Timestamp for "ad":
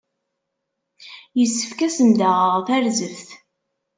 1.81-1.85